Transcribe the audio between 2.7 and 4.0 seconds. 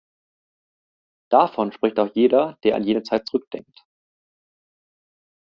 an jene Zeit zurückdenkt.